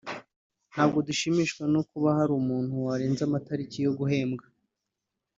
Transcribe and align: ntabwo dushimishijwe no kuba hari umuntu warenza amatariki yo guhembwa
ntabwo 0.71 0.97
dushimishijwe 1.07 1.63
no 1.73 1.81
kuba 1.89 2.09
hari 2.17 2.31
umuntu 2.41 2.73
warenza 2.85 3.21
amatariki 3.25 3.77
yo 3.85 3.91
guhembwa 3.99 4.45